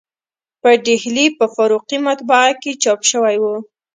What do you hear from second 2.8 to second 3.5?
چاپ شوی و.